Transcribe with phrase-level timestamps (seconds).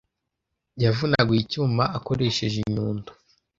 [0.83, 3.11] Yavunaguye icyuma akoresheje inyundo.